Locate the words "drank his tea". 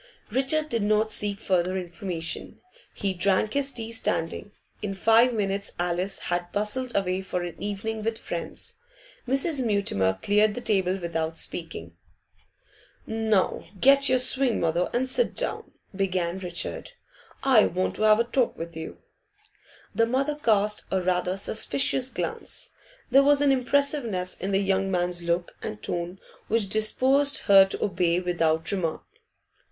3.13-3.91